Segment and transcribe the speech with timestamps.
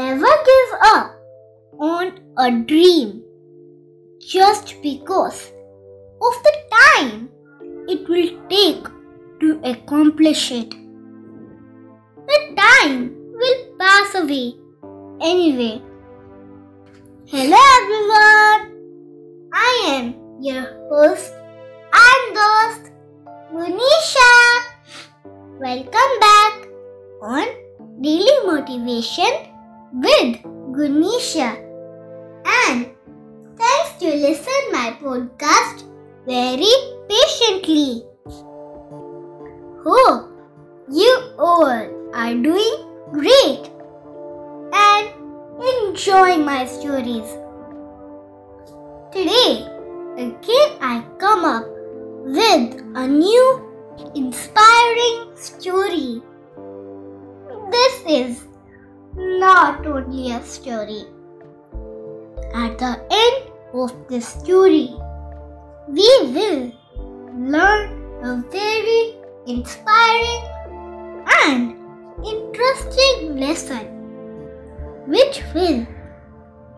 [0.00, 1.08] Never give up
[1.78, 2.06] on
[2.38, 3.22] a dream
[4.34, 5.40] just because
[6.28, 7.28] of the time
[7.86, 8.86] it will take
[9.40, 10.70] to accomplish it.
[12.30, 13.02] The time
[13.42, 14.54] will pass away
[15.32, 15.82] anyway.
[17.34, 18.64] Hello everyone,
[19.52, 20.08] I am
[20.48, 21.34] your host
[22.06, 22.90] and host
[23.52, 24.32] Gunisha.
[25.68, 26.66] Welcome back
[27.36, 27.46] on
[28.00, 29.49] Daily Motivation
[29.92, 31.56] with Gunisha.
[32.44, 32.90] And
[33.56, 35.84] thanks to listen my podcast
[36.26, 36.72] very
[37.08, 38.02] patiently.
[39.84, 40.30] Hope
[40.90, 41.64] you all
[42.14, 42.76] are doing
[43.12, 43.70] great
[44.72, 45.10] and
[45.60, 47.28] enjoying my stories.
[49.12, 49.66] Today,
[50.16, 51.66] again I come up
[52.24, 53.66] with a new
[54.14, 56.22] inspiring story.
[57.70, 58.49] This is
[60.44, 61.04] story.
[62.54, 64.90] At the end of this story,
[65.88, 66.72] we will
[67.38, 67.90] learn
[68.22, 69.14] a very
[69.46, 70.42] inspiring
[71.44, 71.76] and
[72.24, 73.86] interesting lesson
[75.06, 75.86] which will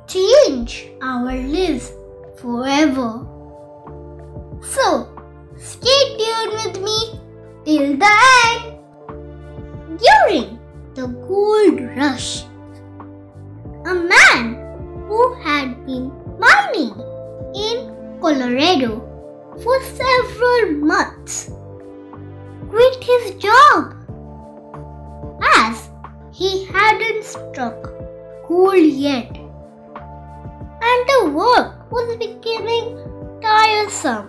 [0.07, 1.93] change our lives
[2.37, 3.27] forever.
[4.63, 5.09] So,
[5.57, 7.21] stay tuned with me
[7.65, 8.15] till the
[8.47, 8.79] end.
[9.99, 10.59] During
[10.95, 12.45] the gold rush,
[18.53, 21.51] For several months
[22.69, 23.95] quit his job
[25.57, 25.89] as
[26.35, 27.83] he hadn't struck
[28.47, 29.35] gold yet
[30.83, 34.29] and the work was becoming tiresome.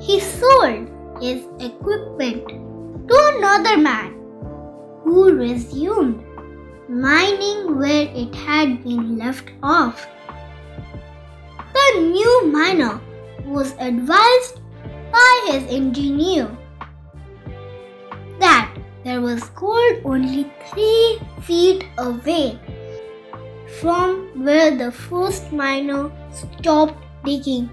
[0.00, 0.88] He sold
[1.20, 2.48] his equipment
[3.06, 4.14] to another man
[5.04, 6.24] who resumed
[6.88, 10.06] mining where it had been left off.
[11.74, 12.98] The new miner
[13.50, 14.60] was advised
[15.12, 16.48] by his engineer
[18.38, 18.72] that
[19.04, 22.58] there was gold only three feet away
[23.80, 26.94] from where the first miner stopped
[27.24, 27.68] digging.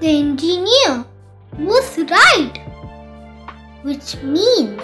[0.00, 1.04] The engineer
[1.58, 2.52] was right,
[3.82, 4.82] which means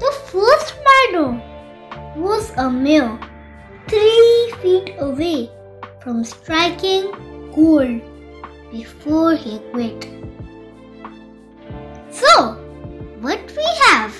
[0.00, 1.42] the first miner
[2.16, 3.18] was a mere
[3.88, 5.50] three feet away
[6.00, 7.10] from striking
[7.54, 8.00] gold
[8.74, 10.08] before he quit.
[12.10, 12.54] So,
[13.20, 14.14] what we have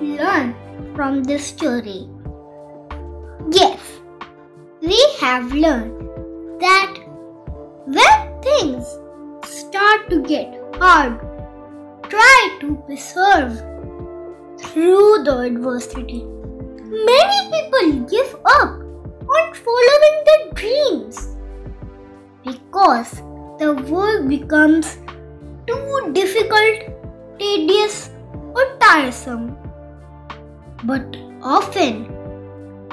[0.00, 0.54] learned
[0.96, 2.08] from this story?
[3.50, 3.78] Yes,
[4.80, 5.92] we have learned
[6.60, 6.94] that
[7.84, 8.88] when things
[9.44, 11.20] start to get hard,
[12.08, 13.68] try to persevere
[14.58, 16.24] through the adversity.
[17.12, 18.70] Many people give up
[19.36, 21.36] on following their dreams
[22.44, 23.22] because
[23.58, 24.98] the work becomes
[25.66, 28.10] too difficult, tedious,
[28.54, 29.56] or tiresome.
[30.84, 32.06] But often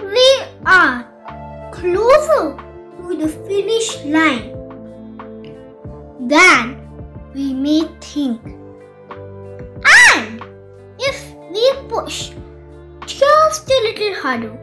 [0.01, 0.27] we
[0.65, 1.05] are
[1.71, 2.57] closer
[2.97, 4.51] to the finish line
[6.27, 6.81] than
[7.35, 8.41] we may think.
[10.15, 10.41] And
[10.97, 12.31] if we push
[13.05, 14.57] just a little harder,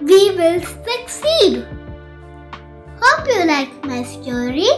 [0.00, 1.66] we will succeed.
[3.24, 4.68] Hope you like my story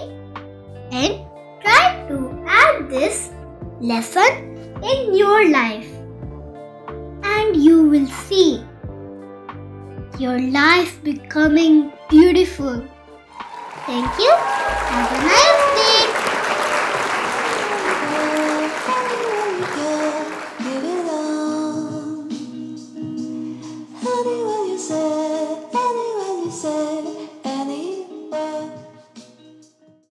[0.92, 1.18] and
[1.62, 3.32] try to add this
[3.80, 5.90] lesson in your life.
[7.24, 8.62] And you will see
[10.20, 12.86] your life becoming beautiful.
[13.84, 15.15] Thank you.